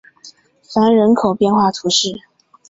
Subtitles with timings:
[0.63, 2.21] 凡人口变化图示